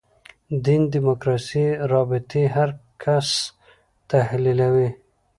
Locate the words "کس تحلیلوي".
3.03-4.89